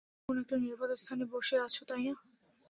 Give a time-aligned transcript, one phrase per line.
[0.03, 2.13] তুমি এখন একটা নিরাপদ স্থানে বসে আছো, তাই না?